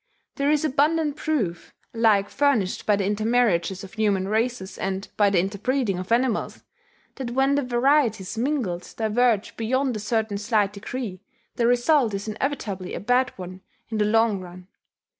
[0.37, 5.37] There is abundant proof, alike furnished by the intermarriages of human races and by the
[5.39, 6.63] interbreeding of animals,
[7.17, 11.21] that when the varieties mingled diverge beyond a certain slight degree
[11.55, 14.67] the result is inevitably a bad one in the long run.